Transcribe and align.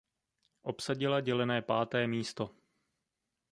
Obsadila 0.61 1.21
dělené 1.21 1.61
páté 1.61 2.07
místo. 2.07 2.55